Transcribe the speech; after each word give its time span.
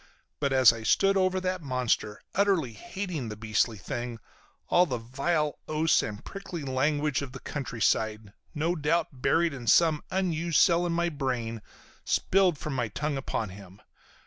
But 0.39 0.51
as 0.51 0.73
I 0.73 0.81
stood 0.81 1.15
over 1.15 1.39
that 1.41 1.61
monster, 1.61 2.21
utterly 2.33 2.73
hating 2.73 3.29
the 3.29 3.35
beastly 3.35 3.77
thing, 3.77 4.17
all 4.67 4.87
the 4.87 4.97
vile 4.97 5.59
oaths 5.67 6.01
and 6.01 6.25
prickly 6.25 6.63
language 6.63 7.21
of 7.21 7.33
the 7.33 7.39
countryside, 7.39 8.33
no 8.55 8.75
doubt 8.75 9.09
buried 9.21 9.53
in 9.53 9.67
some 9.67 10.03
unused 10.09 10.57
cell 10.57 10.87
in 10.87 10.91
my 10.91 11.09
brain, 11.09 11.61
spilled 12.03 12.57
from 12.57 12.73
my 12.73 12.87
tongue 12.87 13.15
upon 13.15 13.49
him. 13.49 13.79